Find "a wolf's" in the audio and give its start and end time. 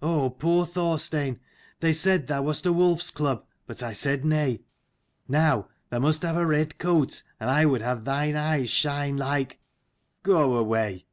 2.64-3.10